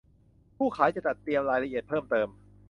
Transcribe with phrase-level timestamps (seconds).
[0.57, 2.27] ผู้ขายจะจัดเตรียมรายละเอียดเพิ่มเติม